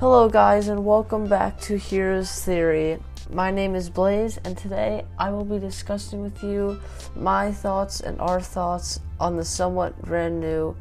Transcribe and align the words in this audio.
Hello, 0.00 0.30
guys, 0.30 0.68
and 0.68 0.82
welcome 0.82 1.26
back 1.26 1.60
to 1.60 1.76
Hero's 1.76 2.42
Theory. 2.42 2.98
My 3.30 3.50
name 3.50 3.74
is 3.74 3.90
Blaze, 3.90 4.38
and 4.46 4.56
today 4.56 5.04
I 5.18 5.28
will 5.28 5.44
be 5.44 5.58
discussing 5.58 6.22
with 6.22 6.42
you 6.42 6.80
my 7.14 7.52
thoughts 7.52 8.00
and 8.00 8.18
our 8.18 8.40
thoughts 8.40 9.00
on 9.20 9.36
the 9.36 9.44
somewhat 9.44 10.00
brand 10.00 10.40
new 10.40 10.74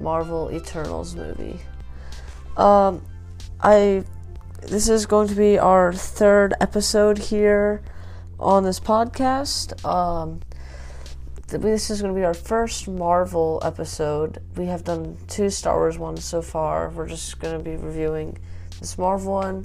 Marvel 0.00 0.50
Eternals 0.52 1.14
movie. 1.14 1.60
Um, 2.56 3.00
I 3.60 4.02
this 4.62 4.88
is 4.88 5.06
going 5.06 5.28
to 5.28 5.36
be 5.36 5.56
our 5.56 5.92
third 5.92 6.54
episode 6.60 7.18
here 7.18 7.80
on 8.40 8.64
this 8.64 8.80
podcast. 8.80 9.84
Um, 9.84 10.40
this 11.46 11.90
is 11.90 12.02
going 12.02 12.12
to 12.12 12.18
be 12.18 12.24
our 12.24 12.34
first 12.34 12.88
Marvel 12.88 13.60
episode. 13.62 14.42
We 14.56 14.66
have 14.66 14.82
done 14.82 15.16
two 15.28 15.48
Star 15.48 15.76
Wars 15.76 15.96
ones 15.96 16.24
so 16.24 16.42
far. 16.42 16.90
We're 16.90 17.06
just 17.06 17.38
going 17.38 17.56
to 17.56 17.62
be 17.62 17.76
reviewing 17.76 18.36
this 18.80 18.98
Marvel 18.98 19.32
one. 19.32 19.64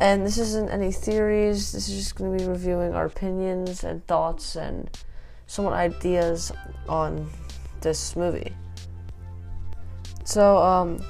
And 0.00 0.24
this 0.24 0.38
isn't 0.38 0.68
any 0.70 0.92
theories, 0.92 1.72
this 1.72 1.88
is 1.88 1.96
just 1.96 2.14
going 2.14 2.36
to 2.36 2.44
be 2.44 2.48
reviewing 2.48 2.94
our 2.94 3.06
opinions 3.06 3.82
and 3.82 4.06
thoughts 4.06 4.54
and 4.54 4.88
somewhat 5.48 5.74
ideas 5.74 6.52
on 6.88 7.28
this 7.80 8.14
movie. 8.14 8.54
So, 10.24 10.58
um, 10.58 11.04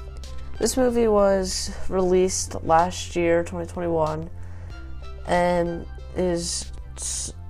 this 0.59 0.75
movie 0.75 1.07
was 1.07 1.71
released 1.87 2.63
last 2.63 3.15
year, 3.15 3.43
2021, 3.43 4.29
and 5.27 5.85
is 6.17 6.71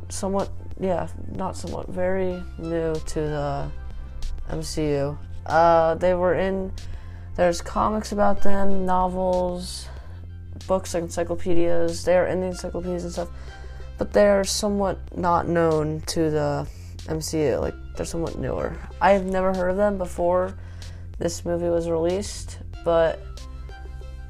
somewhat, 0.09 0.51
yeah, 0.79 1.07
not 1.31 1.57
somewhat, 1.57 1.87
very 1.89 2.43
new 2.59 2.93
to 2.93 3.19
the 3.19 3.71
MCU. 4.49 5.17
Uh, 5.45 5.95
they 5.95 6.13
were 6.13 6.35
in, 6.35 6.71
there's 7.35 7.61
comics 7.61 8.11
about 8.11 8.43
them, 8.43 8.85
novels, 8.85 9.88
books, 10.67 10.93
like 10.93 11.03
encyclopedias. 11.03 12.03
They 12.03 12.17
are 12.17 12.27
in 12.27 12.41
the 12.41 12.47
encyclopedias 12.47 13.03
and 13.03 13.13
stuff, 13.13 13.29
but 13.97 14.13
they're 14.13 14.43
somewhat 14.43 14.99
not 15.17 15.47
known 15.47 16.01
to 16.07 16.29
the 16.29 16.67
MCU. 17.05 17.59
Like, 17.59 17.75
they're 17.95 18.05
somewhat 18.05 18.37
newer. 18.37 18.75
I've 19.01 19.25
never 19.25 19.53
heard 19.53 19.69
of 19.69 19.77
them 19.77 19.97
before 19.97 20.53
this 21.17 21.43
movie 21.43 21.69
was 21.69 21.89
released, 21.89 22.59
but 22.85 23.19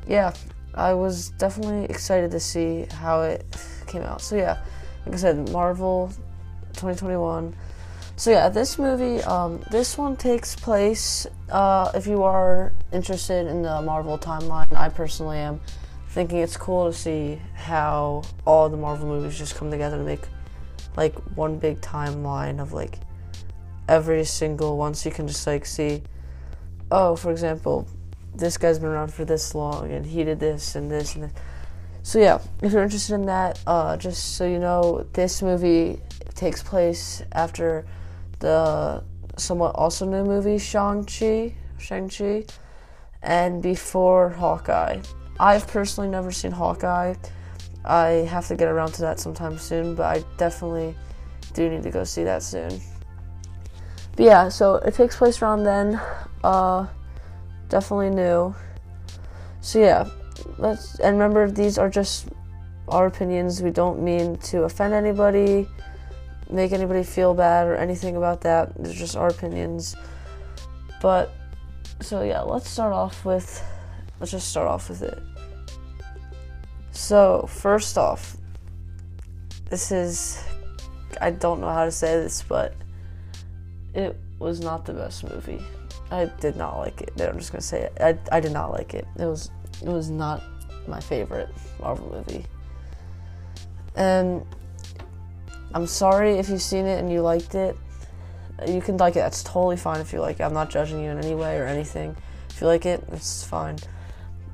yeah, 0.08 0.34
I 0.74 0.94
was 0.94 1.30
definitely 1.32 1.86
excited 1.86 2.32
to 2.32 2.40
see 2.40 2.86
how 2.92 3.22
it 3.22 3.46
came 3.86 4.02
out. 4.02 4.22
So 4.22 4.36
yeah, 4.36 4.62
like 5.06 5.16
I 5.16 5.18
said, 5.18 5.50
Marvel 5.52 6.12
2021. 6.74 7.56
So 8.16 8.32
yeah, 8.32 8.50
this 8.50 8.78
movie, 8.78 9.22
um, 9.24 9.62
this 9.72 9.98
one 9.98 10.18
takes 10.18 10.56
place. 10.56 11.26
Uh, 11.50 11.92
if 11.94 12.06
you 12.06 12.24
are 12.24 12.74
interested 12.92 13.48
in 13.48 13.62
the 13.62 13.82
Marvel 13.82 14.18
timeline, 14.18 14.74
I 14.74 14.90
personally 14.90 15.38
am 15.38 15.62
thinking 16.10 16.40
it's 16.40 16.58
cool 16.58 16.92
to 16.92 16.98
see 16.98 17.40
how 17.54 18.24
all 18.46 18.68
the 18.70 18.78
Marvel 18.78 19.08
movies 19.08 19.38
just 19.38 19.56
come 19.56 19.72
together 19.72 19.98
to 19.98 20.04
make 20.04 20.22
like 20.98 21.16
one 21.36 21.58
big 21.58 21.80
timeline 21.82 22.60
of 22.60 22.74
like 22.74 23.00
every 23.88 24.26
single 24.26 24.78
one, 24.78 24.94
so 24.94 25.10
you 25.10 25.16
can 25.16 25.28
just 25.28 25.46
like 25.48 25.66
see. 25.66 26.02
Oh, 26.92 27.16
for 27.16 27.32
example, 27.32 27.88
this 28.34 28.58
guy's 28.58 28.80
been 28.80 28.90
around 28.90 29.14
for 29.14 29.24
this 29.26 29.54
long 29.54 29.92
and 29.92 30.06
he 30.06 30.24
did 30.24 30.40
this 30.40 30.76
and 30.76 30.90
this 30.90 31.16
and 31.16 31.26
this. 31.26 31.34
So 32.02 32.18
yeah, 32.20 32.40
if 32.64 32.72
you're 32.72 32.84
interested 32.84 33.14
in 33.14 33.26
that, 33.28 33.60
uh, 33.68 33.96
just 33.98 34.36
so 34.36 34.48
you 34.48 34.58
know, 34.58 35.06
this 35.14 35.44
movie 35.44 36.02
takes 36.34 36.64
place 36.64 37.22
after 37.34 37.86
the 38.40 39.04
somewhat 39.38 39.76
also 39.76 40.06
new 40.06 40.24
movie 40.24 40.58
Shang-Chi, 40.58 41.54
Shang-Chi, 41.78 42.46
and 43.22 43.62
before 43.62 44.30
Hawkeye. 44.30 45.02
I've 45.40 45.68
personally 45.68 46.10
never 46.10 46.32
seen 46.32 46.52
Hawkeye. 46.52 47.16
I 47.86 48.08
have 48.30 48.48
to 48.48 48.56
get 48.56 48.68
around 48.68 48.94
to 48.96 49.02
that 49.02 49.20
sometime 49.20 49.58
soon, 49.58 49.96
but 49.96 50.06
I 50.06 50.24
definitely 50.38 50.96
do 51.54 51.70
need 51.70 51.84
to 51.84 51.92
go 51.92 52.04
see 52.04 52.24
that 52.24 52.44
soon. 52.44 52.82
But 54.16 54.26
yeah, 54.26 54.50
so 54.50 54.76
it 54.76 54.94
takes 54.96 55.16
place 55.16 55.42
around 55.42 55.64
then. 55.64 56.00
Uh, 56.44 56.88
definitely 57.70 58.10
new. 58.10 58.54
So 59.62 59.80
yeah, 59.80 60.10
let's 60.58 61.00
and 61.00 61.18
remember 61.18 61.50
these 61.50 61.78
are 61.78 61.90
just 61.90 62.28
our 62.90 63.08
opinions. 63.08 63.62
We 63.62 63.72
don't 63.72 64.02
mean 64.02 64.38
to 64.38 64.64
offend 64.64 64.94
anybody, 64.94 65.68
make 66.50 66.74
anybody 66.74 67.04
feel 67.04 67.34
bad 67.34 67.68
or 67.68 67.76
anything 67.76 68.18
about 68.18 68.42
that. 68.42 68.74
They're 68.82 68.94
just 68.94 69.16
our 69.16 69.30
opinions. 69.30 69.96
But 71.02 71.32
so 72.02 72.24
yeah, 72.24 72.42
let's 72.42 72.70
start 72.70 72.94
off 72.94 73.24
with 73.24 73.64
let's 74.20 74.32
just 74.32 74.50
start 74.50 74.68
off 74.68 74.90
with 74.90 75.02
it. 75.02 75.18
So, 77.00 77.48
first 77.48 77.98
off, 77.98 78.36
this 79.70 79.90
is 79.90 80.44
I 81.22 81.32
don't 81.32 81.62
know 81.62 81.70
how 81.70 81.86
to 81.86 81.92
say 81.92 82.16
this, 82.18 82.44
but 82.44 82.76
it 83.94 84.20
was 84.38 84.60
not 84.60 84.86
the 84.86 84.94
best 84.94 85.24
movie. 85.24 85.62
I 86.12 86.26
did 86.26 86.58
not 86.58 86.78
like 86.78 87.02
it. 87.02 87.14
I'm 87.18 87.40
just 87.40 87.54
gonna 87.54 87.62
say 87.62 87.84
it. 87.84 87.94
I, 88.02 88.18
I 88.36 88.42
did 88.42 88.52
not 88.52 88.72
like 88.72 88.94
it. 88.94 89.08
It 89.18 89.26
was 89.26 89.50
it 89.82 89.88
was 89.88 90.10
not 90.10 90.44
my 90.88 91.00
favorite 91.00 91.50
Marvel 91.80 92.12
movie. 92.12 92.46
And 93.96 94.46
I'm 95.74 95.88
sorry 95.88 96.34
if 96.34 96.50
you've 96.50 96.62
seen 96.62 96.86
it 96.86 97.00
and 97.00 97.10
you 97.10 97.22
liked 97.22 97.56
it. 97.56 97.78
You 98.68 98.82
can 98.82 98.98
like 98.98 99.16
it. 99.16 99.20
That's 99.20 99.42
totally 99.42 99.78
fine 99.78 100.02
if 100.02 100.12
you 100.12 100.20
like 100.20 100.42
it. 100.42 100.44
I'm 100.44 100.54
not 100.54 100.70
judging 100.70 101.02
you 101.02 101.10
in 101.10 101.18
any 101.18 101.34
way 101.34 101.58
or 101.60 101.66
anything. 101.66 102.16
If 102.50 102.60
you 102.60 102.68
like 102.68 102.86
it, 102.86 103.02
it's 103.14 103.42
fine. 103.42 103.78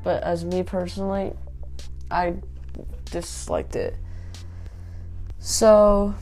But 0.03 0.21
as 0.21 0.45
me 0.45 0.61
personally, 0.61 1.33
I 2.11 2.35
disliked 3.05 3.75
it. 3.75 3.95
So 5.39 6.13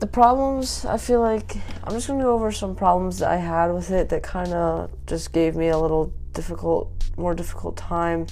the 0.00 0.06
problems 0.06 0.84
I 0.84 0.96
feel 0.96 1.20
like 1.20 1.56
I'm 1.84 1.92
just 1.92 2.08
gonna 2.08 2.22
go 2.22 2.34
over 2.34 2.50
some 2.52 2.74
problems 2.74 3.18
that 3.18 3.30
I 3.30 3.36
had 3.36 3.68
with 3.68 3.90
it 3.90 4.08
that 4.08 4.22
kind 4.22 4.52
of 4.52 4.90
just 5.06 5.32
gave 5.32 5.56
me 5.56 5.68
a 5.68 5.78
little 5.78 6.12
difficult, 6.32 6.90
more 7.16 7.34
difficult 7.34 7.76
time 7.76 8.26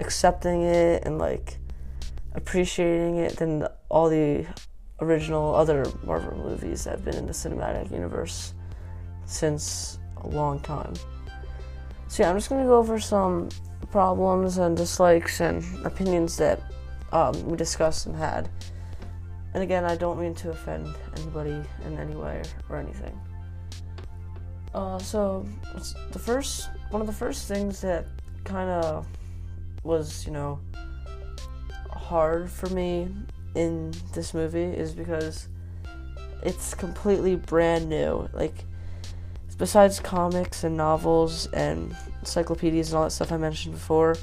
accepting 0.00 0.62
it 0.62 1.04
and 1.04 1.18
like 1.18 1.58
appreciating 2.34 3.16
it 3.16 3.36
than 3.36 3.60
the, 3.60 3.72
all 3.88 4.08
the 4.08 4.46
original 5.00 5.54
other 5.54 5.84
Marvel 6.04 6.36
movies 6.36 6.84
that 6.84 6.90
have 6.90 7.04
been 7.04 7.16
in 7.16 7.26
the 7.26 7.32
cinematic 7.32 7.90
universe 7.90 8.54
since 9.24 9.98
a 10.18 10.28
long 10.28 10.60
time. 10.60 10.92
So 12.08 12.22
yeah, 12.22 12.30
I'm 12.30 12.36
just 12.36 12.48
gonna 12.48 12.64
go 12.64 12.76
over 12.76 12.98
some 13.00 13.48
problems 13.90 14.58
and 14.58 14.76
dislikes 14.76 15.40
and 15.40 15.64
opinions 15.86 16.36
that 16.36 16.60
um, 17.12 17.40
we 17.46 17.56
discussed 17.56 18.06
and 18.06 18.16
had. 18.16 18.48
And 19.54 19.62
again, 19.62 19.84
I 19.84 19.96
don't 19.96 20.20
mean 20.20 20.34
to 20.36 20.50
offend 20.50 20.94
anybody 21.16 21.62
in 21.86 21.98
any 21.98 22.14
way 22.14 22.42
or 22.68 22.76
anything. 22.76 23.18
Uh, 24.74 24.98
so 24.98 25.46
the 26.12 26.18
first 26.18 26.68
one 26.90 27.00
of 27.00 27.06
the 27.06 27.12
first 27.12 27.48
things 27.48 27.80
that 27.80 28.06
kind 28.44 28.70
of 28.70 29.06
was, 29.82 30.26
you 30.26 30.32
know, 30.32 30.60
hard 31.90 32.50
for 32.50 32.68
me 32.68 33.08
in 33.54 33.92
this 34.12 34.34
movie 34.34 34.62
is 34.62 34.92
because 34.92 35.48
it's 36.42 36.74
completely 36.74 37.36
brand 37.36 37.88
new. 37.88 38.28
Like 38.32 38.64
besides 39.58 39.98
comics 39.98 40.64
and 40.64 40.76
novels 40.76 41.46
and 41.52 41.96
encyclopedias 42.28 42.90
and 42.90 42.98
all 42.98 43.04
that 43.04 43.10
stuff 43.10 43.32
I 43.32 43.36
mentioned 43.36 43.74
before, 43.74 44.16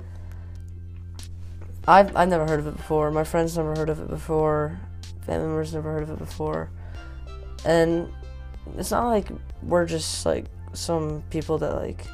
I've 1.87 2.15
I've 2.15 2.29
never 2.29 2.47
heard 2.47 2.59
of 2.59 2.67
it 2.67 2.77
before. 2.77 3.11
My 3.11 3.23
friends 3.23 3.57
never 3.57 3.75
heard 3.75 3.89
of 3.89 3.99
it 3.99 4.09
before. 4.09 4.79
Family 5.25 5.47
members 5.47 5.73
never 5.73 5.91
heard 5.91 6.03
of 6.03 6.11
it 6.11 6.19
before. 6.19 6.69
And 7.65 8.11
it's 8.77 8.91
not 8.91 9.07
like 9.07 9.27
we're 9.61 9.85
just 9.85 10.25
like 10.25 10.45
some 10.73 11.23
people 11.29 11.57
that 11.59 11.75
like 11.75 12.05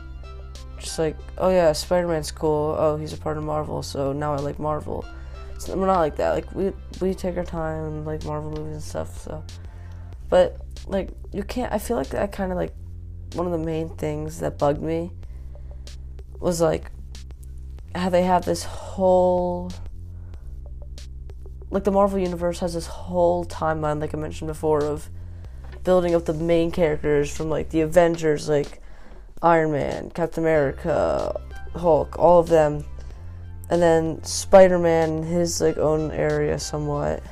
just 0.77 0.97
like 0.99 1.17
oh 1.37 1.49
yeah 1.49 1.71
Spider 1.71 2.07
Man's 2.07 2.31
cool. 2.31 2.75
Oh 2.77 2.97
he's 2.97 3.13
a 3.13 3.17
part 3.17 3.37
of 3.37 3.43
Marvel, 3.43 3.83
so 3.83 4.13
now 4.13 4.33
I 4.33 4.37
like 4.37 4.59
Marvel. 4.59 5.05
So 5.57 5.77
we're 5.77 5.87
not 5.87 5.99
like 5.99 6.15
that. 6.17 6.31
Like 6.31 6.53
we 6.53 6.71
we 6.99 7.13
take 7.13 7.37
our 7.37 7.45
time 7.45 7.85
and 7.85 8.05
like 8.05 8.25
Marvel 8.25 8.51
movies 8.51 8.73
and 8.73 8.83
stuff. 8.83 9.21
So, 9.21 9.43
but 10.29 10.57
like 10.87 11.09
you 11.31 11.43
can't. 11.43 11.71
I 11.71 11.77
feel 11.77 11.97
like 11.97 12.09
that 12.09 12.31
kind 12.31 12.51
of 12.51 12.57
like 12.57 12.73
one 13.33 13.45
of 13.45 13.53
the 13.53 13.65
main 13.65 13.89
things 13.89 14.39
that 14.39 14.57
bugged 14.57 14.81
me 14.81 15.11
was 16.41 16.59
like 16.59 16.91
how 17.95 18.09
they 18.09 18.23
have 18.23 18.45
this 18.45 18.63
whole 18.63 19.71
like 21.69 21.83
the 21.83 21.91
Marvel 21.91 22.19
universe 22.19 22.59
has 22.59 22.73
this 22.73 22.87
whole 22.87 23.45
timeline 23.45 24.01
like 24.01 24.13
I 24.13 24.17
mentioned 24.17 24.47
before 24.47 24.83
of 24.83 25.09
building 25.83 26.13
up 26.15 26.25
the 26.25 26.33
main 26.33 26.71
characters 26.71 27.35
from 27.35 27.49
like 27.49 27.69
the 27.69 27.81
Avengers 27.81 28.49
like 28.49 28.81
Iron 29.41 29.71
Man, 29.71 30.11
Captain 30.11 30.43
America, 30.43 31.39
Hulk, 31.75 32.19
all 32.19 32.39
of 32.39 32.49
them. 32.49 32.85
And 33.69 33.81
then 33.81 34.23
Spider-Man 34.23 35.23
his 35.23 35.61
like 35.61 35.77
own 35.77 36.11
area 36.11 36.59
somewhat. 36.59 37.23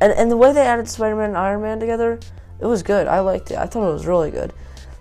And 0.00 0.12
and 0.12 0.30
the 0.30 0.36
way 0.36 0.52
they 0.52 0.60
added 0.60 0.88
Spider-Man 0.88 1.30
and 1.30 1.38
Iron 1.38 1.62
Man 1.62 1.80
together, 1.80 2.20
it 2.60 2.66
was 2.66 2.82
good. 2.82 3.06
I 3.06 3.20
liked 3.20 3.50
it. 3.50 3.56
I 3.56 3.66
thought 3.66 3.88
it 3.88 3.92
was 3.92 4.06
really 4.06 4.30
good. 4.30 4.52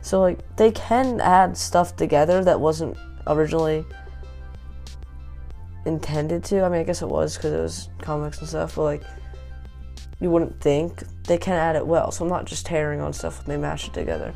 So 0.01 0.21
like 0.21 0.55
they 0.55 0.71
can 0.71 1.19
add 1.19 1.57
stuff 1.57 1.95
together 1.95 2.43
that 2.45 2.59
wasn't 2.59 2.97
originally 3.27 3.86
intended 5.86 6.44
to. 6.45 6.63
I 6.63 6.69
mean, 6.69 6.81
I 6.81 6.83
guess 6.83 7.01
it 7.01 7.07
was 7.07 7.36
because 7.36 7.54
it 7.54 7.62
was 7.62 7.89
comics 8.01 8.39
and 8.39 8.48
stuff, 8.48 8.75
but 8.75 8.83
like 8.83 9.04
you 10.19 10.30
wouldn't 10.30 10.60
think 10.60 11.04
they 11.24 11.38
can 11.38 11.54
add 11.54 11.75
it 11.75 11.86
well. 11.86 12.12
So 12.12 12.25
I'm 12.25 12.30
not 12.30 12.45
just 12.45 12.66
tearing 12.66 13.01
on 13.01 13.13
stuff 13.13 13.45
when 13.45 13.56
they 13.56 13.62
mash 13.62 13.88
it 13.88 13.94
together. 13.94 14.33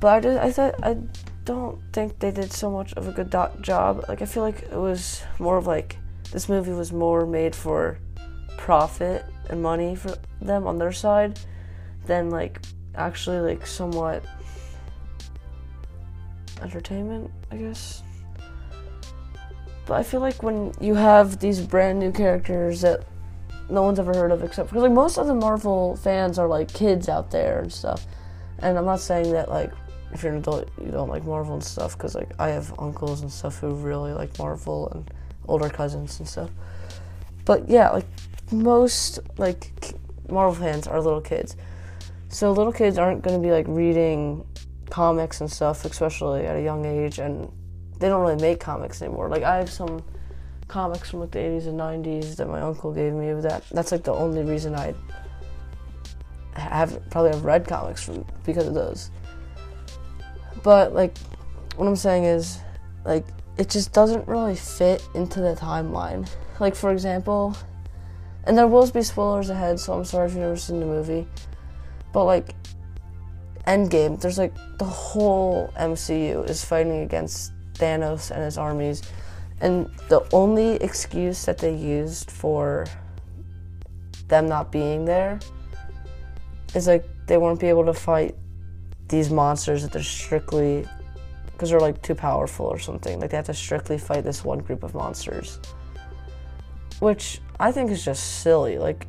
But 0.00 0.08
I 0.08 0.20
just 0.20 0.38
I 0.38 0.52
thought 0.52 0.84
I 0.84 0.96
don't 1.44 1.80
think 1.92 2.18
they 2.18 2.30
did 2.30 2.52
so 2.52 2.70
much 2.70 2.92
of 2.94 3.08
a 3.08 3.12
good 3.12 3.30
do- 3.30 3.60
job. 3.60 4.04
Like 4.08 4.22
I 4.22 4.26
feel 4.26 4.42
like 4.42 4.62
it 4.62 4.76
was 4.76 5.22
more 5.38 5.56
of 5.56 5.66
like 5.66 5.96
this 6.30 6.48
movie 6.48 6.72
was 6.72 6.92
more 6.92 7.26
made 7.26 7.54
for 7.54 7.98
profit 8.56 9.24
and 9.48 9.62
money 9.62 9.94
for 9.96 10.14
them 10.40 10.66
on 10.66 10.78
their 10.78 10.92
side 10.92 11.38
than 12.06 12.30
like 12.30 12.60
actually 12.94 13.38
like 13.38 13.66
somewhat 13.66 14.22
entertainment, 16.62 17.30
I 17.50 17.56
guess. 17.56 18.02
But 19.86 19.94
I 19.94 20.02
feel 20.02 20.20
like 20.20 20.42
when 20.42 20.72
you 20.80 20.94
have 20.94 21.38
these 21.38 21.60
brand 21.60 21.98
new 21.98 22.12
characters 22.12 22.82
that 22.82 23.04
no 23.70 23.82
one's 23.82 23.98
ever 23.98 24.14
heard 24.14 24.32
of 24.32 24.42
except 24.42 24.68
because 24.68 24.82
like 24.82 24.92
most 24.92 25.18
of 25.18 25.26
the 25.26 25.34
Marvel 25.34 25.96
fans 25.96 26.38
are 26.38 26.46
like 26.46 26.72
kids 26.72 27.08
out 27.08 27.30
there 27.30 27.60
and 27.60 27.72
stuff. 27.72 28.06
And 28.58 28.78
I'm 28.78 28.84
not 28.84 29.00
saying 29.00 29.32
that 29.32 29.48
like 29.48 29.72
if 30.12 30.22
you're 30.22 30.32
an 30.32 30.38
adult 30.38 30.70
you 30.82 30.90
don't 30.90 31.08
like 31.08 31.24
Marvel 31.24 31.54
and 31.54 31.64
stuff 31.64 31.96
because 31.96 32.14
like 32.14 32.30
I 32.38 32.48
have 32.48 32.72
uncles 32.78 33.20
and 33.22 33.30
stuff 33.30 33.58
who 33.58 33.74
really 33.74 34.12
like 34.12 34.38
Marvel 34.38 34.90
and 34.90 35.10
older 35.46 35.68
cousins 35.68 36.18
and 36.18 36.28
stuff. 36.28 36.50
But 37.44 37.68
yeah, 37.68 37.90
like 37.90 38.06
most 38.50 39.20
like 39.38 39.72
Marvel 40.28 40.54
fans 40.54 40.86
are 40.86 41.00
little 41.00 41.20
kids. 41.20 41.56
So 42.30 42.52
little 42.52 42.72
kids 42.72 42.98
aren't 42.98 43.22
going 43.22 43.40
to 43.40 43.46
be 43.46 43.50
like 43.50 43.66
reading 43.68 44.44
comics 44.90 45.40
and 45.40 45.50
stuff, 45.50 45.84
especially 45.84 46.46
at 46.46 46.56
a 46.56 46.62
young 46.62 46.84
age, 46.84 47.18
and 47.18 47.50
they 47.98 48.08
don't 48.08 48.20
really 48.20 48.40
make 48.40 48.60
comics 48.60 49.02
anymore. 49.02 49.28
Like 49.28 49.42
I 49.42 49.56
have 49.56 49.70
some 49.70 50.02
comics 50.68 51.10
from 51.10 51.20
like 51.20 51.30
the 51.30 51.38
80s 51.38 51.66
and 51.66 51.78
90s 51.80 52.36
that 52.36 52.48
my 52.48 52.60
uncle 52.60 52.92
gave 52.92 53.12
me. 53.12 53.32
That 53.40 53.64
that's 53.70 53.92
like 53.92 54.04
the 54.04 54.12
only 54.12 54.42
reason 54.42 54.74
I 54.74 54.94
have 56.54 57.00
probably 57.10 57.30
have 57.30 57.44
read 57.44 57.66
comics 57.66 58.04
from 58.04 58.24
because 58.44 58.66
of 58.66 58.74
those. 58.74 59.10
But 60.62 60.94
like, 60.94 61.16
what 61.76 61.86
I'm 61.86 61.96
saying 61.96 62.24
is, 62.24 62.58
like, 63.04 63.24
it 63.56 63.70
just 63.70 63.92
doesn't 63.92 64.26
really 64.28 64.56
fit 64.56 65.06
into 65.14 65.40
the 65.40 65.54
timeline. 65.54 66.28
Like 66.60 66.74
for 66.74 66.92
example, 66.92 67.56
and 68.44 68.56
there 68.56 68.66
will 68.66 68.90
be 68.90 69.02
spoilers 69.02 69.50
ahead, 69.50 69.78
so 69.78 69.92
I'm 69.92 70.04
sorry 70.04 70.26
if 70.26 70.32
you've 70.32 70.42
never 70.42 70.56
seen 70.56 70.80
the 70.80 70.86
movie. 70.86 71.26
But 72.12 72.24
like 72.24 72.54
Endgame, 73.68 74.18
there's 74.18 74.38
like 74.38 74.54
the 74.78 74.86
whole 74.86 75.70
MCU 75.78 76.48
is 76.48 76.64
fighting 76.64 77.02
against 77.02 77.52
Thanos 77.74 78.30
and 78.30 78.42
his 78.42 78.56
armies. 78.56 79.02
And 79.60 79.90
the 80.08 80.26
only 80.32 80.76
excuse 80.76 81.44
that 81.44 81.58
they 81.58 81.74
used 81.74 82.30
for 82.30 82.86
them 84.28 84.48
not 84.48 84.72
being 84.72 85.04
there 85.04 85.38
is 86.74 86.86
like 86.86 87.04
they 87.26 87.36
won't 87.36 87.60
be 87.60 87.66
able 87.66 87.84
to 87.84 87.92
fight 87.92 88.34
these 89.08 89.30
monsters 89.30 89.82
that 89.82 89.92
they're 89.92 90.02
strictly 90.02 90.86
because 91.52 91.68
they're 91.68 91.80
like 91.80 92.00
too 92.00 92.14
powerful 92.14 92.64
or 92.64 92.78
something. 92.78 93.20
Like 93.20 93.30
they 93.30 93.36
have 93.36 93.46
to 93.46 93.54
strictly 93.54 93.98
fight 93.98 94.24
this 94.24 94.44
one 94.44 94.60
group 94.60 94.82
of 94.82 94.94
monsters. 94.94 95.60
Which 97.00 97.42
I 97.60 97.70
think 97.70 97.90
is 97.90 98.02
just 98.02 98.40
silly. 98.42 98.78
Like 98.78 99.06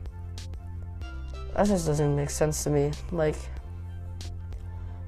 that 1.56 1.68
just 1.68 1.86
doesn't 1.86 2.14
make 2.14 2.30
sense 2.30 2.62
to 2.66 2.70
me. 2.70 2.92
Like 3.12 3.38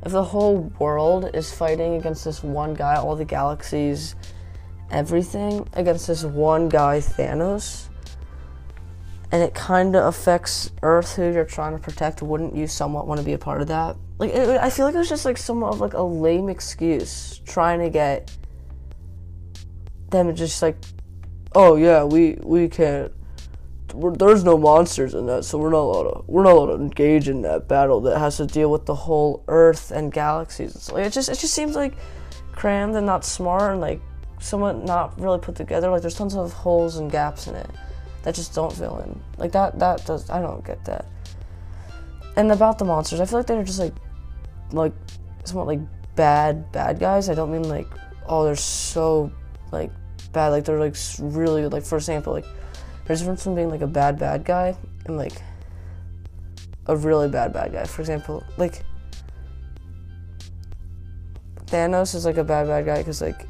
if 0.04 0.12
the 0.12 0.24
whole 0.24 0.72
world 0.80 1.30
is 1.34 1.52
fighting 1.52 1.96
against 1.96 2.26
this 2.26 2.44
one 2.44 2.74
guy, 2.74 2.96
all 2.96 3.16
the 3.16 3.26
galaxies, 3.26 4.16
everything 4.90 5.68
against 5.74 6.08
this 6.08 6.24
one 6.24 6.70
guy, 6.70 7.00
Thanos, 7.00 7.90
and 9.32 9.42
it 9.42 9.54
kind 9.54 9.96
of 9.96 10.06
affects 10.06 10.72
Earth, 10.82 11.16
who 11.16 11.32
you're 11.32 11.46
trying 11.46 11.74
to 11.74 11.82
protect, 11.82 12.22
wouldn't 12.22 12.56
you 12.56 12.68
somewhat 12.68 13.08
want 13.08 13.20
to 13.20 13.26
be 13.26 13.34
a 13.34 13.38
part 13.38 13.62
of 13.62 13.68
that? 13.68 13.96
Like, 14.18 14.32
it, 14.32 14.60
I 14.60 14.70
feel 14.70 14.86
like 14.86 14.96
it 14.96 15.00
was 15.00 15.10
just 15.10 15.26
like 15.26 15.38
somewhat 15.38 15.74
of 15.74 15.80
like 15.80 15.94
a 15.94 16.02
lame 16.02 16.50
excuse 16.50 17.40
trying 17.46 17.80
to 17.80 17.90
get 17.90 18.36
them 20.10 20.36
just 20.36 20.62
like, 20.62 20.78
oh 21.56 21.76
yeah, 21.76 22.04
we 22.04 22.38
we 22.44 22.68
can't 22.68 23.12
there's 23.94 24.44
no 24.44 24.58
monsters 24.58 25.14
in 25.14 25.26
that, 25.28 25.46
so 25.46 25.58
we're 25.58 25.70
not 25.70 25.82
allowed 25.82 26.04
to 26.04 26.24
we're 26.28 26.44
not 26.44 26.54
allowed 26.54 26.78
to 26.78 26.84
engage 26.84 27.28
in 27.28 27.42
that 27.44 27.68
battle 27.68 28.02
that 28.02 28.18
has 28.18 28.38
to 28.38 28.46
deal 28.46 28.72
with 28.72 28.86
the 28.86 28.96
whole 28.96 29.44
Earth 29.48 29.92
and 29.92 30.12
galaxies. 30.12 30.76
It's 30.76 30.92
like, 30.92 31.06
it 31.06 31.14
just 31.14 31.30
it 31.30 31.40
just 31.40 31.54
seems 31.54 31.76
like 31.76 31.94
crammed 32.52 32.96
and 32.96 33.06
not 33.06 33.26
smart 33.26 33.72
and 33.72 33.82
like 33.82 34.02
somewhat 34.40 34.84
not 34.84 35.20
really 35.20 35.40
put 35.40 35.56
together. 35.56 35.90
Like 35.90 36.02
there's 36.02 36.16
tons 36.16 36.36
of 36.36 36.52
holes 36.54 36.98
and 36.98 37.12
gaps 37.12 37.48
in 37.48 37.56
it 37.56 37.70
that 38.24 38.36
just 38.36 38.54
don't 38.54 38.74
fill 38.74 39.00
in. 39.00 39.20
Like 39.38 39.52
that 39.54 39.80
that 39.80 40.06
does 40.06 40.30
I 40.30 40.42
don't 40.42 40.64
get 40.66 40.84
that. 40.86 41.06
And 42.36 42.52
about 42.52 42.78
the 42.78 42.86
monsters, 42.86 43.20
I 43.20 43.26
feel 43.26 43.40
like 43.40 43.48
they're 43.48 43.64
just 43.64 43.80
like 43.80 43.94
like 44.72 44.94
somewhat 45.44 45.68
like 45.68 45.80
bad 46.16 46.72
bad 46.72 47.00
guys. 47.00 47.30
I 47.30 47.34
don't 47.34 47.52
mean 47.52 47.68
like 47.68 47.88
oh 48.28 48.46
they're 48.46 48.56
so 48.56 49.32
like 49.72 49.92
bad. 50.32 50.50
Like 50.50 50.66
they're 50.66 50.80
like 50.80 50.96
really 51.20 51.68
like 51.68 51.84
for 51.84 51.98
example 51.98 52.34
like 52.34 52.46
there's 53.12 53.28
a 53.28 53.32
between 53.32 53.56
being 53.56 53.70
like 53.70 53.82
a 53.82 53.88
bad 53.88 54.18
bad 54.18 54.46
guy 54.46 54.74
and 55.06 55.18
like 55.18 55.34
a 56.88 56.96
really 56.96 57.28
bad 57.28 57.52
bad 57.52 57.74
guy. 57.74 57.84
For 57.84 58.02
example, 58.02 58.42
like 58.56 58.84
Thanos 61.66 62.16
is 62.16 62.26
like 62.26 62.38
a 62.38 62.44
bad 62.44 62.68
bad 62.68 62.86
guy 62.86 63.00
because 63.00 63.22
like 63.22 63.46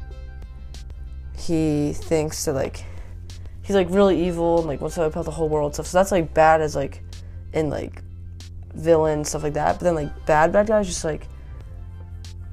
he 1.36 1.92
thinks 1.92 2.44
that 2.44 2.54
like 2.54 2.84
he's 3.62 3.76
like 3.76 3.86
really 3.90 4.26
evil 4.26 4.58
and 4.58 4.66
like 4.66 4.80
wants 4.80 4.96
to 4.96 5.02
wipe 5.02 5.16
out 5.16 5.26
the 5.26 5.30
whole 5.30 5.48
world 5.48 5.74
stuff. 5.74 5.86
So 5.86 5.98
that's 5.98 6.10
like 6.10 6.34
bad 6.34 6.60
as 6.60 6.74
like 6.74 7.00
in 7.52 7.70
like 7.70 8.02
villain 8.74 9.24
stuff 9.24 9.44
like 9.44 9.54
that. 9.54 9.78
But 9.78 9.84
then 9.84 9.94
like 9.94 10.26
bad 10.26 10.52
bad 10.52 10.66
guys 10.66 10.88
just 10.88 11.04
like 11.04 11.28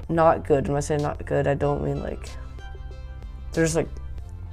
not 0.09 0.45
good. 0.45 0.67
When 0.67 0.77
I 0.77 0.81
say 0.81 0.97
not 0.97 1.25
good, 1.25 1.47
I 1.47 1.56
don't 1.56 1.83
mean 1.83 2.03
like 2.03 2.29
there's 3.53 3.75
like 3.75 3.89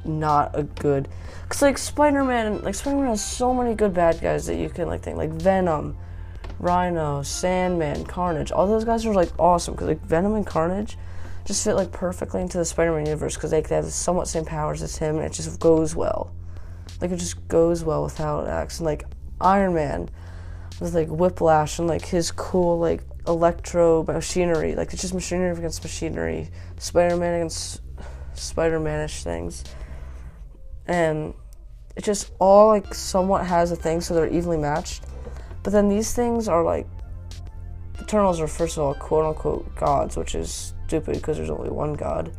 not 0.08 0.50
a 0.58 0.62
good 0.62 1.08
because 1.42 1.62
like 1.62 1.78
spider-man 1.78 2.62
like 2.62 2.74
spider-man 2.74 3.08
has 3.08 3.24
so 3.24 3.54
many 3.54 3.74
good 3.74 3.94
bad 3.94 4.20
guys 4.20 4.46
that 4.46 4.56
you 4.56 4.68
can 4.68 4.88
like 4.88 5.02
think 5.02 5.16
like 5.16 5.30
venom 5.30 5.96
rhino 6.58 7.22
sandman 7.22 8.04
carnage 8.04 8.50
all 8.50 8.66
those 8.66 8.84
guys 8.84 9.04
are 9.04 9.14
like 9.14 9.30
awesome 9.38 9.74
because 9.74 9.88
like 9.88 10.00
venom 10.02 10.34
and 10.34 10.46
carnage 10.46 10.96
just 11.46 11.62
fit 11.62 11.74
like 11.74 11.92
perfectly 11.92 12.42
into 12.42 12.58
the 12.58 12.64
spider-man 12.64 13.06
universe 13.06 13.36
because 13.36 13.52
they, 13.52 13.60
they 13.60 13.76
have 13.76 13.84
somewhat 13.86 14.26
same 14.26 14.44
powers 14.44 14.82
as 14.82 14.96
him 14.96 15.16
and 15.16 15.24
it 15.24 15.32
just 15.32 15.60
goes 15.60 15.94
well. 15.94 16.34
Like 17.00 17.12
it 17.12 17.18
just 17.18 17.46
goes 17.46 17.84
well 17.84 18.02
with 18.02 18.18
how 18.18 18.40
and 18.40 18.80
like 18.80 19.04
iron 19.40 19.74
man 19.74 20.10
with 20.80 20.94
like 20.94 21.08
whiplash 21.08 21.78
and 21.78 21.86
like 21.86 22.04
his 22.04 22.32
cool 22.32 22.78
like 22.78 23.02
electro 23.28 24.02
machinery 24.04 24.74
like 24.74 24.92
it's 24.92 25.02
just 25.02 25.14
machinery 25.14 25.50
against 25.56 25.82
machinery 25.82 26.48
spider-man 26.78 27.34
against 27.34 27.80
spider-manish 28.34 29.22
things 29.22 29.64
and 30.88 31.34
it 31.96 32.04
just 32.04 32.32
all 32.38 32.68
like 32.68 32.94
somewhat 32.94 33.46
has 33.46 33.72
a 33.72 33.76
thing, 33.76 34.00
so 34.00 34.14
they're 34.14 34.28
evenly 34.28 34.58
matched. 34.58 35.04
But 35.62 35.72
then 35.72 35.88
these 35.88 36.14
things 36.14 36.48
are 36.48 36.62
like 36.62 36.86
Eternals 38.00 38.40
are 38.40 38.46
first 38.46 38.76
of 38.76 38.84
all 38.84 38.94
quote 38.94 39.24
unquote 39.24 39.74
gods, 39.74 40.16
which 40.16 40.34
is 40.34 40.74
stupid 40.86 41.16
because 41.16 41.38
there's 41.38 41.50
only 41.50 41.70
one 41.70 41.94
god. 41.94 42.30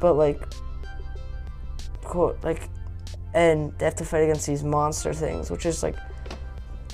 But 0.00 0.14
like 0.14 0.40
quote 2.02 2.42
like 2.42 2.68
and 3.34 3.72
they 3.78 3.84
have 3.84 3.96
to 3.96 4.04
fight 4.04 4.20
against 4.20 4.46
these 4.46 4.64
monster 4.64 5.12
things, 5.12 5.50
which 5.50 5.66
is 5.66 5.82
like 5.82 5.96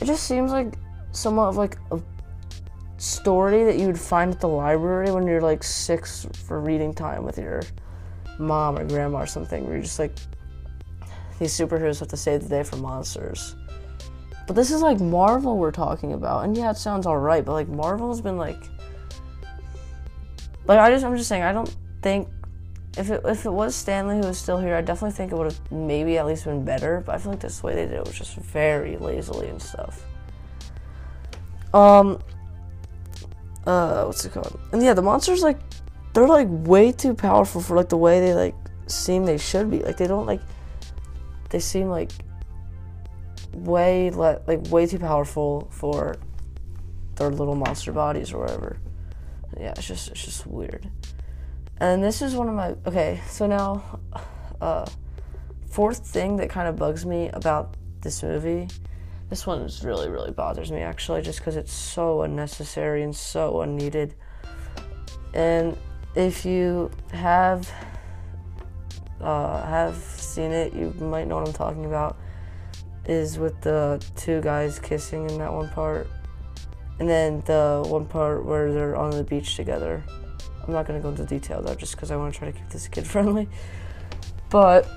it 0.00 0.06
just 0.06 0.24
seems 0.24 0.50
like 0.50 0.74
somewhat 1.12 1.48
of 1.48 1.56
like 1.56 1.78
a 1.92 2.00
story 2.96 3.64
that 3.64 3.78
you 3.78 3.86
would 3.86 3.98
find 4.00 4.32
at 4.32 4.40
the 4.40 4.48
library 4.48 5.10
when 5.12 5.26
you're 5.26 5.40
like 5.40 5.62
six 5.62 6.26
for 6.46 6.60
reading 6.60 6.92
time 6.92 7.22
with 7.22 7.38
your 7.38 7.62
mom 8.38 8.78
or 8.78 8.84
grandma 8.84 9.18
or 9.18 9.26
something, 9.26 9.64
where 9.64 9.74
you're 9.74 9.82
just 9.82 9.98
like 9.98 10.16
these 11.44 11.52
superheroes 11.52 12.00
have 12.00 12.08
to 12.08 12.16
save 12.16 12.42
the 12.42 12.48
day 12.48 12.62
from 12.62 12.80
monsters. 12.80 13.54
But 14.46 14.56
this 14.56 14.70
is 14.70 14.80
like 14.80 14.98
Marvel 14.98 15.58
we're 15.58 15.70
talking 15.70 16.14
about, 16.14 16.44
and 16.44 16.56
yeah, 16.56 16.70
it 16.70 16.78
sounds 16.78 17.06
alright, 17.06 17.44
but 17.44 17.52
like 17.52 17.68
Marvel's 17.68 18.22
been 18.22 18.38
like, 18.38 18.62
like 20.66 20.78
I 20.78 20.90
just 20.90 21.04
I'm 21.04 21.14
just 21.16 21.28
saying 21.28 21.42
I 21.42 21.52
don't 21.52 21.74
think 22.00 22.28
if 22.96 23.10
it 23.10 23.20
if 23.26 23.44
it 23.44 23.50
was 23.50 23.74
Stan 23.74 24.08
Lee 24.08 24.16
who 24.16 24.26
was 24.26 24.38
still 24.38 24.58
here, 24.58 24.74
I 24.74 24.80
definitely 24.80 25.14
think 25.14 25.32
it 25.32 25.36
would 25.36 25.52
have 25.52 25.70
maybe 25.70 26.16
at 26.16 26.26
least 26.26 26.44
been 26.44 26.64
better. 26.64 27.02
But 27.04 27.14
I 27.14 27.18
feel 27.18 27.32
like 27.32 27.40
this 27.40 27.62
way 27.62 27.74
they 27.74 27.84
did 27.84 27.92
it 27.94 28.06
was 28.06 28.16
just 28.16 28.36
very 28.36 28.96
lazily 28.96 29.48
and 29.48 29.60
stuff. 29.60 30.02
Um, 31.74 32.22
uh, 33.66 34.04
what's 34.04 34.24
it 34.24 34.32
called? 34.32 34.58
And 34.72 34.82
yeah, 34.82 34.94
the 34.94 35.02
monsters 35.02 35.42
like 35.42 35.58
they're 36.14 36.26
like 36.26 36.48
way 36.48 36.90
too 36.90 37.12
powerful 37.12 37.60
for 37.60 37.76
like 37.76 37.90
the 37.90 37.98
way 37.98 38.20
they 38.20 38.32
like 38.32 38.54
seem 38.86 39.26
they 39.26 39.38
should 39.38 39.70
be. 39.70 39.80
Like 39.80 39.98
they 39.98 40.06
don't 40.06 40.26
like 40.26 40.40
they 41.54 41.60
seem 41.60 41.88
like 41.88 42.10
way 43.52 44.10
le- 44.10 44.40
like 44.48 44.60
way 44.72 44.86
too 44.86 44.98
powerful 44.98 45.68
for 45.70 46.16
their 47.14 47.30
little 47.30 47.54
monster 47.54 47.92
bodies 47.92 48.32
or 48.32 48.40
whatever. 48.40 48.76
Yeah, 49.56 49.70
it's 49.76 49.86
just 49.86 50.10
it's 50.10 50.24
just 50.24 50.48
weird. 50.48 50.90
And 51.78 52.02
this 52.02 52.22
is 52.22 52.34
one 52.34 52.48
of 52.48 52.56
my 52.56 52.74
okay. 52.88 53.20
So 53.28 53.46
now, 53.46 54.00
uh, 54.60 54.84
fourth 55.70 56.04
thing 56.04 56.38
that 56.38 56.50
kind 56.50 56.66
of 56.66 56.74
bugs 56.74 57.06
me 57.06 57.30
about 57.32 57.76
this 58.00 58.24
movie, 58.24 58.66
this 59.30 59.46
one 59.46 59.70
really, 59.84 60.08
really 60.08 60.32
bothers 60.32 60.72
me 60.72 60.80
actually, 60.80 61.22
just 61.22 61.38
because 61.38 61.54
it's 61.54 61.72
so 61.72 62.22
unnecessary 62.22 63.04
and 63.04 63.14
so 63.14 63.60
unneeded. 63.60 64.16
And 65.34 65.78
if 66.16 66.44
you 66.44 66.90
have 67.12 67.72
uh, 69.20 69.64
have 69.64 70.23
seen 70.34 70.50
it, 70.52 70.74
you 70.74 70.92
might 70.98 71.26
know 71.26 71.36
what 71.36 71.46
I'm 71.46 71.54
talking 71.54 71.84
about. 71.84 72.16
Is 73.06 73.38
with 73.38 73.60
the 73.60 74.02
two 74.16 74.40
guys 74.40 74.78
kissing 74.78 75.28
in 75.28 75.38
that 75.38 75.52
one 75.52 75.68
part, 75.68 76.08
and 76.98 77.08
then 77.08 77.42
the 77.46 77.82
one 77.86 78.06
part 78.06 78.44
where 78.44 78.72
they're 78.72 78.96
on 78.96 79.10
the 79.10 79.24
beach 79.24 79.56
together. 79.56 80.02
I'm 80.66 80.72
not 80.72 80.86
gonna 80.86 81.00
go 81.00 81.10
into 81.10 81.24
detail 81.24 81.60
though, 81.60 81.74
just 81.74 81.94
because 81.94 82.10
I 82.10 82.16
want 82.16 82.32
to 82.32 82.38
try 82.38 82.50
to 82.50 82.56
keep 82.56 82.68
this 82.70 82.88
kid 82.94 83.06
friendly. 83.06 83.48
But 84.50 84.88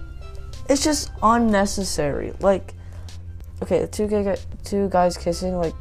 it's 0.70 0.84
just 0.84 1.12
unnecessary. 1.22 2.34
Like, 2.40 2.74
okay, 3.62 3.82
the 3.82 3.88
two 3.88 4.08
guy, 4.08 4.38
two 4.64 4.88
guys 4.90 5.18
kissing, 5.18 5.58
like, 5.58 5.74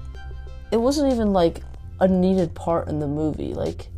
it 0.72 0.78
wasn't 0.78 1.12
even 1.12 1.32
like 1.32 1.62
a 2.00 2.08
needed 2.08 2.54
part 2.54 2.88
in 2.88 2.98
the 2.98 3.06
movie. 3.06 3.54
Like, 3.54 3.88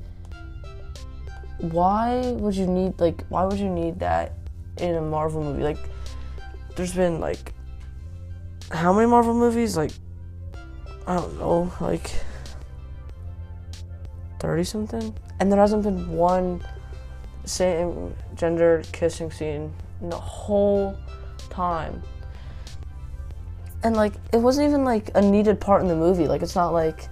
why 1.60 2.20
would 2.32 2.54
you 2.54 2.66
need 2.66 3.00
like 3.00 3.24
why 3.28 3.44
would 3.44 3.58
you 3.58 3.68
need 3.68 3.98
that 3.98 4.32
in 4.80 4.94
a 4.94 5.00
Marvel 5.00 5.42
movie? 5.42 5.62
Like, 5.62 5.78
there's 6.76 6.94
been 6.94 7.20
like 7.20 7.52
how 8.70 8.92
many 8.92 9.06
Marvel 9.06 9.34
movies? 9.34 9.76
Like, 9.76 9.92
I 11.06 11.16
don't 11.16 11.38
know, 11.38 11.72
like 11.80 12.10
thirty 14.38 14.64
something, 14.64 15.14
and 15.40 15.50
there 15.50 15.58
hasn't 15.58 15.82
been 15.82 16.10
one 16.12 16.62
same 17.44 18.14
gender 18.34 18.82
kissing 18.92 19.30
scene 19.30 19.72
in 20.00 20.10
the 20.10 20.18
whole 20.18 20.96
time. 21.50 22.02
And 23.82 23.96
like 23.96 24.14
it 24.32 24.38
wasn't 24.38 24.68
even 24.68 24.84
like 24.84 25.10
a 25.14 25.22
needed 25.22 25.60
part 25.60 25.82
in 25.82 25.88
the 25.88 25.96
movie. 25.96 26.26
Like 26.26 26.42
it's 26.42 26.56
not 26.56 26.72
like 26.72 27.08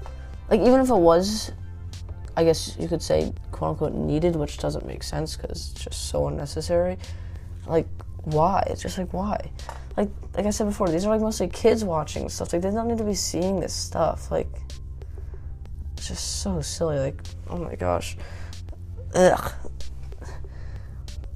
like 0.50 0.60
even 0.60 0.80
if 0.80 0.90
it 0.90 0.96
was 0.96 1.52
I 2.36 2.44
guess 2.44 2.76
you 2.78 2.86
could 2.86 3.02
say 3.02 3.32
quote 3.50 3.70
unquote 3.70 3.94
needed, 3.94 4.36
which 4.36 4.58
doesn't 4.58 4.84
make 4.84 5.02
sense 5.02 5.36
because 5.36 5.70
it's 5.70 5.84
just 5.84 6.08
so 6.08 6.28
unnecessary. 6.28 6.98
Like 7.66 7.88
why? 8.24 8.64
It's 8.68 8.82
just 8.82 8.98
like 8.98 9.12
why? 9.12 9.50
Like 9.96 10.10
like 10.34 10.46
I 10.46 10.50
said 10.50 10.66
before, 10.66 10.88
these 10.88 11.04
are 11.04 11.10
like 11.10 11.20
mostly 11.20 11.48
kids 11.48 11.84
watching 11.84 12.28
stuff. 12.28 12.52
Like 12.52 12.62
they 12.62 12.70
don't 12.70 12.88
need 12.88 12.98
to 12.98 13.04
be 13.04 13.14
seeing 13.14 13.60
this 13.60 13.72
stuff. 13.72 14.30
Like 14.30 14.48
it's 15.96 16.08
just 16.08 16.42
so 16.42 16.60
silly. 16.60 16.98
Like 16.98 17.20
oh 17.48 17.58
my 17.58 17.74
gosh, 17.74 18.16
ugh. 19.14 19.52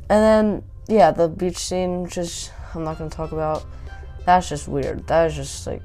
And 0.09 0.23
then 0.25 0.65
yeah, 0.89 1.13
the 1.13 1.29
beach 1.29 1.59
scene, 1.59 2.09
just 2.09 2.53
I'm 2.75 2.85
not 2.85 2.99
gonna 2.99 3.11
talk 3.11 3.33
about. 3.33 3.65
That's 4.27 4.49
just 4.49 4.69
weird. 4.69 5.07
That 5.07 5.27
is 5.27 5.37
just 5.37 5.67
like 5.67 5.83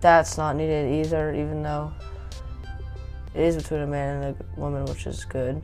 that's 0.00 0.38
not 0.38 0.56
needed 0.56 1.06
either, 1.06 1.32
even 1.34 1.62
though 1.62 1.92
it 3.34 3.42
is 3.42 3.56
between 3.56 3.80
a 3.80 3.86
man 3.86 4.22
and 4.22 4.36
a 4.36 4.60
woman, 4.60 4.84
which 4.86 5.06
is 5.06 5.24
good. 5.26 5.62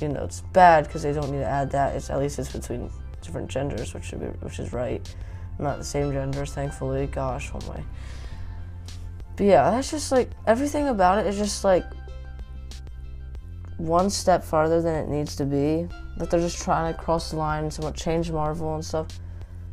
You 0.00 0.08
know, 0.08 0.24
it's 0.24 0.42
bad 0.52 0.84
because 0.86 1.02
they 1.02 1.14
don't 1.14 1.30
need 1.30 1.38
to 1.38 1.46
add 1.46 1.70
that. 1.70 1.96
It's 1.96 2.10
at 2.10 2.18
least 2.18 2.38
it's 2.38 2.52
between 2.52 2.90
different 3.26 3.48
genders, 3.48 3.92
which 3.92 4.04
should 4.04 4.20
be, 4.20 4.26
which 4.26 4.58
is 4.58 4.72
right. 4.72 5.14
Not 5.58 5.78
the 5.78 5.84
same 5.84 6.12
genders, 6.12 6.52
thankfully. 6.52 7.06
Gosh, 7.06 7.50
oh 7.54 7.60
my. 7.68 7.82
But 9.36 9.46
yeah, 9.46 9.70
that's 9.70 9.90
just 9.90 10.12
like 10.12 10.30
everything 10.46 10.88
about 10.88 11.18
it 11.18 11.26
is 11.26 11.36
just 11.36 11.64
like 11.64 11.84
one 13.76 14.08
step 14.08 14.42
farther 14.42 14.80
than 14.80 14.94
it 14.94 15.08
needs 15.08 15.36
to 15.36 15.44
be. 15.44 15.88
Like 16.16 16.30
they're 16.30 16.40
just 16.40 16.62
trying 16.62 16.92
to 16.92 16.98
cross 16.98 17.30
the 17.30 17.36
line 17.36 17.64
and 17.64 17.72
somewhat 17.72 17.94
change 17.94 18.30
Marvel 18.30 18.74
and 18.74 18.84
stuff. 18.84 19.08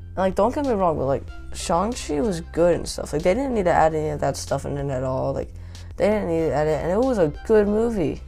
And 0.08 0.18
like, 0.18 0.36
don't 0.36 0.54
get 0.54 0.66
me 0.66 0.74
wrong, 0.74 0.98
but 0.98 1.06
like 1.06 1.24
Shang-Chi 1.54 2.20
was 2.22 2.42
good 2.42 2.76
and 2.76 2.88
stuff. 2.88 3.14
Like 3.14 3.24
they 3.24 3.34
didn't 3.34 3.54
need 3.54 3.66
to 3.66 3.72
add 3.72 3.96
any 3.96 4.10
of 4.10 4.20
that 4.20 4.36
stuff 4.38 4.66
in 4.66 4.78
it 4.78 4.90
at 4.90 5.04
all. 5.04 5.34
Like 5.34 5.54
they 5.96 6.10
didn't 6.10 6.28
need 6.28 6.48
to 6.50 6.54
add 6.54 6.68
it, 6.68 6.84
and 6.84 6.92
it 6.92 7.00
was 7.00 7.18
a 7.18 7.34
good 7.46 7.68
movie. 7.68 8.22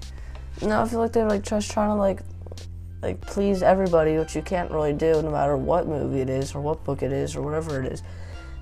Now 0.62 0.84
I 0.84 0.88
feel 0.88 1.00
like 1.00 1.12
they're 1.12 1.28
like 1.28 1.44
just 1.44 1.70
trying 1.70 1.90
to 1.90 1.96
like 1.96 2.22
like 3.06 3.22
please 3.22 3.62
everybody, 3.62 4.18
which 4.18 4.36
you 4.36 4.42
can't 4.42 4.72
really 4.72 4.92
do 4.92 5.22
no 5.22 5.30
matter 5.30 5.56
what 5.56 5.88
movie 5.88 6.22
it 6.22 6.30
is 6.30 6.56
or 6.56 6.62
what 6.62 6.84
book 6.84 7.04
it 7.04 7.12
is 7.12 7.36
or 7.36 7.44
whatever 7.44 7.82
it 7.82 7.92
is. 7.92 8.02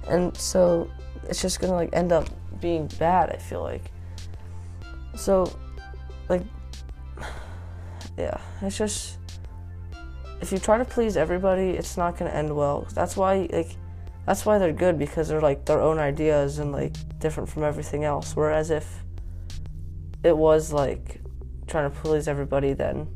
And 0.10 0.36
so 0.36 0.92
it's 1.30 1.42
just 1.42 1.62
gonna 1.62 1.74
like 1.74 1.92
end 1.94 2.12
up 2.12 2.28
being 2.60 2.88
bad, 3.00 3.30
I 3.30 3.38
feel 3.38 3.64
like. 3.64 3.84
So 5.16 5.58
like 6.28 6.44
yeah, 8.18 8.38
it's 8.62 8.78
just 8.78 9.18
if 10.42 10.52
you 10.52 10.58
try 10.58 10.78
to 10.78 10.84
please 10.84 11.16
everybody, 11.16 11.70
it's 11.70 11.96
not 11.96 12.18
gonna 12.18 12.32
end 12.32 12.54
well. 12.54 12.86
That's 12.94 13.16
why 13.16 13.48
like 13.50 13.78
that's 14.26 14.46
why 14.46 14.58
they're 14.58 14.74
good 14.74 15.00
because 15.00 15.30
they're 15.30 15.40
like 15.40 15.64
their 15.64 15.80
own 15.80 16.00
ideas 16.00 16.60
and 16.60 16.74
like 16.74 16.96
different 17.20 17.48
from 17.48 17.64
everything 17.64 18.04
else. 18.04 18.36
Whereas 18.36 18.72
if 18.72 19.06
it 20.22 20.36
was 20.36 20.74
like 20.74 21.22
trying 21.66 21.90
to 21.90 21.98
please 21.98 22.28
everybody, 22.28 22.74
then 22.74 23.08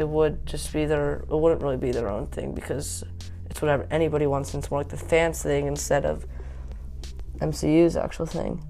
it 0.00 0.08
would 0.08 0.46
just 0.46 0.72
be 0.72 0.86
their 0.86 1.24
it 1.30 1.36
wouldn't 1.36 1.62
really 1.62 1.76
be 1.76 1.92
their 1.92 2.08
own 2.08 2.26
thing 2.28 2.52
because 2.52 3.04
it's 3.48 3.60
whatever 3.60 3.86
anybody 3.90 4.26
wants 4.26 4.54
and 4.54 4.62
it's 4.62 4.70
more 4.70 4.80
like 4.80 4.88
the 4.88 4.96
fans 4.96 5.42
thing 5.42 5.66
instead 5.66 6.04
of 6.04 6.26
MCU's 7.38 7.96
actual 7.96 8.26
thing. 8.26 8.64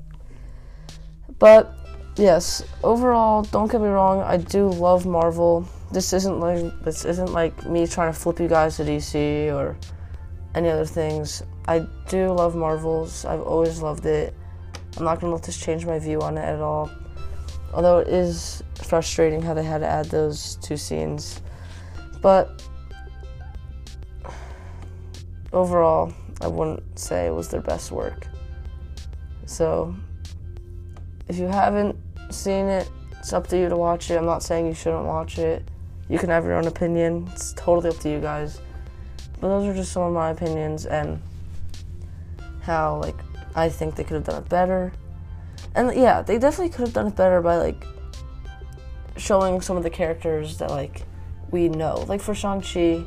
But 1.38 1.72
yes, 2.16 2.62
overall, 2.82 3.42
don't 3.42 3.70
get 3.70 3.80
me 3.80 3.88
wrong, 3.88 4.20
I 4.20 4.36
do 4.36 4.68
love 4.68 5.06
Marvel. 5.06 5.66
This 5.92 6.12
isn't 6.12 6.40
like 6.40 6.82
this 6.82 7.04
isn't 7.04 7.32
like 7.32 7.66
me 7.66 7.86
trying 7.86 8.12
to 8.12 8.18
flip 8.18 8.40
you 8.40 8.48
guys 8.48 8.76
to 8.76 8.84
DC 8.84 9.52
or 9.52 9.76
any 10.54 10.68
other 10.68 10.86
things. 10.86 11.42
I 11.68 11.86
do 12.08 12.28
love 12.32 12.56
Marvels. 12.56 13.24
I've 13.24 13.42
always 13.42 13.80
loved 13.80 14.06
it. 14.06 14.34
I'm 14.96 15.04
not 15.04 15.20
gonna 15.20 15.32
let 15.32 15.44
this 15.44 15.58
change 15.58 15.86
my 15.86 15.98
view 15.98 16.20
on 16.20 16.36
it 16.36 16.42
at 16.42 16.60
all. 16.60 16.90
Although 17.72 17.98
it 17.98 18.08
is 18.08 18.62
frustrating 18.74 19.42
how 19.42 19.54
they 19.54 19.62
had 19.62 19.78
to 19.78 19.86
add 19.86 20.06
those 20.06 20.56
two 20.56 20.76
scenes. 20.76 21.40
But 22.20 22.62
overall, 25.52 26.12
I 26.40 26.48
wouldn't 26.48 26.98
say 26.98 27.26
it 27.26 27.34
was 27.34 27.48
their 27.48 27.60
best 27.60 27.92
work. 27.92 28.26
So 29.46 29.94
if 31.28 31.38
you 31.38 31.46
haven't 31.46 31.96
seen 32.30 32.66
it, 32.66 32.90
it's 33.18 33.32
up 33.32 33.46
to 33.48 33.58
you 33.58 33.68
to 33.68 33.76
watch 33.76 34.10
it. 34.10 34.16
I'm 34.16 34.26
not 34.26 34.42
saying 34.42 34.66
you 34.66 34.74
shouldn't 34.74 35.04
watch 35.04 35.38
it. 35.38 35.62
You 36.08 36.18
can 36.18 36.30
have 36.30 36.44
your 36.44 36.54
own 36.54 36.66
opinion. 36.66 37.28
It's 37.32 37.52
totally 37.52 37.94
up 37.94 38.00
to 38.00 38.10
you 38.10 38.20
guys. 38.20 38.60
But 39.40 39.48
those 39.48 39.66
are 39.66 39.74
just 39.74 39.92
some 39.92 40.02
of 40.02 40.12
my 40.12 40.30
opinions 40.30 40.86
and 40.86 41.20
how 42.62 42.96
like 42.96 43.16
I 43.54 43.68
think 43.68 43.96
they 43.96 44.04
could 44.04 44.14
have 44.14 44.24
done 44.24 44.42
it 44.42 44.48
better. 44.48 44.92
And 45.74 45.94
yeah, 45.94 46.22
they 46.22 46.38
definitely 46.38 46.70
could 46.70 46.86
have 46.86 46.92
done 46.92 47.06
it 47.06 47.16
better 47.16 47.40
by 47.40 47.56
like 47.56 47.84
showing 49.16 49.60
some 49.60 49.76
of 49.76 49.82
the 49.82 49.90
characters 49.90 50.58
that 50.58 50.70
like 50.70 51.02
we 51.50 51.68
know. 51.68 52.04
Like 52.08 52.20
for 52.20 52.34
Shang-Chi, 52.34 53.04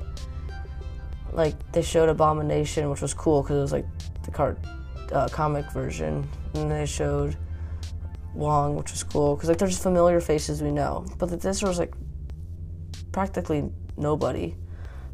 like 1.32 1.56
they 1.72 1.82
showed 1.82 2.10
Abomination, 2.10 2.90
which 2.90 3.02
was 3.02 3.14
cool 3.14 3.42
because 3.42 3.58
it 3.58 3.62
was 3.62 3.72
like 3.72 3.86
the 4.24 4.32
cart 4.32 4.60
uh, 5.12 5.28
comic 5.30 5.70
version, 5.72 6.28
and 6.54 6.72
they 6.72 6.86
showed 6.86 7.36
Wong, 8.34 8.76
which 8.76 8.92
was 8.92 9.04
cool 9.04 9.36
because 9.36 9.50
like 9.50 9.58
they're 9.58 9.68
just 9.68 9.84
familiar 9.84 10.22
faces 10.22 10.62
we 10.62 10.72
know. 10.72 11.06
But 11.18 11.42
this 11.42 11.62
was 11.62 11.80
like 11.80 11.94
practically 13.12 13.70
nobody, 13.98 14.56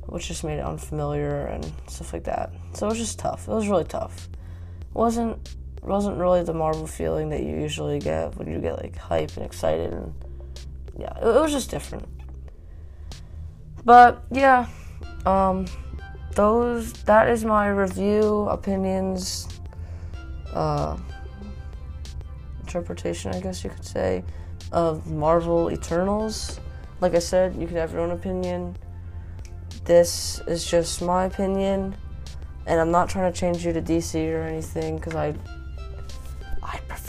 which 0.08 0.28
just 0.28 0.44
made 0.44 0.60
it 0.60 0.66
unfamiliar 0.66 1.48
and 1.48 1.72
stuff 1.88 2.14
like 2.14 2.24
that. 2.26 2.52
So 2.74 2.88
it 2.88 2.90
was 2.90 3.00
just 3.00 3.20
tough. 3.20 3.48
It 3.48 3.52
was 3.52 3.68
really 3.68 3.84
tough. 3.84 4.30
It 4.82 4.96
wasn't 4.96 5.56
wasn't 5.84 6.18
really 6.18 6.44
the 6.44 6.54
Marvel 6.54 6.88
feeling 6.88 7.30
that 7.30 7.42
you 7.42 7.56
usually 7.56 8.00
get 8.00 8.36
when 8.38 8.52
you 8.52 8.60
get 8.60 8.78
like 8.78 8.96
hype 8.96 9.36
and 9.38 9.46
excited 9.46 9.94
and 9.94 10.14
yeah, 10.98 11.18
it, 11.18 11.28
it 11.28 11.42
was 11.42 11.52
just 11.52 11.72
different. 11.72 12.08
But 13.86 14.24
yeah, 14.32 14.68
um, 15.26 15.66
those 16.36 16.94
that 17.04 17.30
is 17.30 17.46
my 17.46 17.70
review 17.70 18.48
opinions, 18.50 19.48
uh, 20.54 20.98
interpretation, 22.60 23.34
I 23.34 23.40
guess 23.40 23.64
you 23.64 23.70
could 23.70 23.86
say, 23.86 24.24
of 24.72 25.10
Marvel 25.10 25.72
Eternals. 25.72 26.60
Like 27.02 27.16
I 27.16 27.20
said, 27.20 27.56
you 27.56 27.66
could 27.66 27.78
have 27.78 27.94
your 27.94 28.02
own 28.02 28.12
opinion. 28.12 28.76
This 29.86 30.42
is 30.48 30.70
just 30.70 31.02
my 31.02 31.26
opinion, 31.26 31.96
and 32.68 32.80
I'm 32.80 32.92
not 32.92 33.10
trying 33.10 33.32
to 33.32 33.40
change 33.40 33.66
you 33.66 33.72
to 33.74 33.82
DC 33.82 34.32
or 34.32 34.44
anything 34.44 34.98
because 34.98 35.16
I 35.16 35.34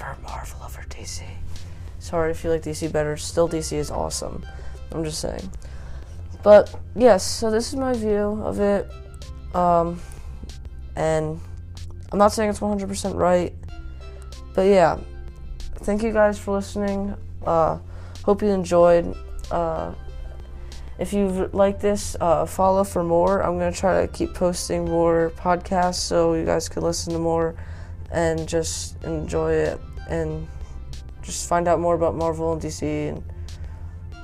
prefer 0.01 0.23
Marvel 0.23 0.63
over 0.65 0.83
DC. 0.89 1.23
Sorry 1.99 2.31
if 2.31 2.43
you 2.43 2.51
like 2.51 2.63
DC 2.63 2.91
better. 2.91 3.17
Still, 3.17 3.49
DC 3.49 3.73
is 3.73 3.91
awesome. 3.91 4.45
I'm 4.93 5.05
just 5.05 5.21
saying. 5.21 5.51
But 6.43 6.75
yes, 6.97 7.23
so 7.23 7.51
this 7.51 7.69
is 7.69 7.77
my 7.77 7.93
view 7.93 8.41
of 8.43 8.61
it, 8.61 8.91
um, 9.55 10.01
and 10.97 11.39
I'm 12.11 12.19
not 12.19 12.33
saying 12.33 12.49
it's 12.49 12.61
100% 12.61 13.15
right, 13.15 13.55
but 14.55 14.63
yeah. 14.63 14.99
Thank 15.83 16.03
you 16.03 16.13
guys 16.13 16.39
for 16.39 16.57
listening. 16.57 17.15
Uh, 17.47 17.79
hope 18.25 18.43
you 18.43 18.49
enjoyed. 18.49 19.15
Uh, 19.51 19.95
If 20.99 21.15
you 21.15 21.49
like 21.55 21.81
this, 21.81 22.15
uh, 22.21 22.45
follow 22.45 22.85
for 22.85 23.03
more. 23.03 23.41
I'm 23.43 23.57
gonna 23.59 23.73
try 23.73 24.03
to 24.03 24.09
keep 24.09 24.35
posting 24.35 24.85
more 24.85 25.33
podcasts 25.35 25.95
so 25.95 26.35
you 26.35 26.45
guys 26.45 26.69
can 26.69 26.83
listen 26.83 27.15
to 27.15 27.19
more 27.19 27.55
and 28.11 28.49
just 28.49 29.03
enjoy 29.05 29.53
it 29.53 29.81
and 30.09 30.47
just 31.23 31.49
find 31.49 31.69
out 31.69 31.81
more 31.81 31.95
about 31.95 32.15
Marvel 32.15 32.53
and 32.53 32.61
DC 32.61 32.83
and 32.83 33.23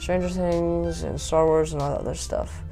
Stranger 0.01 0.29
Things 0.29 1.03
and 1.03 1.21
Star 1.21 1.47
Wars 1.47 1.73
and 1.73 1.83
all 1.83 1.91
that 1.91 2.01
other 2.01 2.15
stuff. 2.15 2.63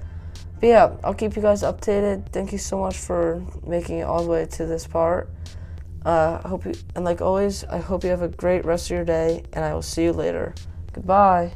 But 0.61 0.67
yeah, 0.69 0.97
I'll 1.03 1.15
keep 1.15 1.37
you 1.37 1.43
guys 1.43 1.63
updated. 1.63 2.31
Thank 2.31 2.53
you 2.53 2.59
so 2.59 2.79
much 2.79 2.97
for 2.97 3.45
making 3.67 3.99
it 3.99 4.03
all 4.03 4.23
the 4.23 4.31
way 4.31 4.47
to 4.47 4.67
this 4.67 4.87
part. 4.87 5.31
Uh, 6.05 6.41
I 6.45 6.49
hope 6.49 6.67
you, 6.67 6.75
and 6.95 7.05
like 7.05 7.21
always, 7.21 7.65
I 7.65 7.79
hope 7.79 8.05
you 8.05 8.11
have 8.11 8.23
a 8.23 8.29
great 8.29 8.65
rest 8.65 8.87
of 8.87 8.97
your 8.97 9.05
day, 9.05 9.45
and 9.53 9.65
I 9.65 9.73
will 9.73 9.83
see 9.83 10.05
you 10.05 10.13
later. 10.13 10.55
Goodbye. 10.93 11.53